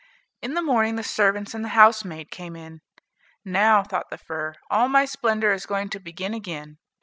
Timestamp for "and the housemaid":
1.53-2.31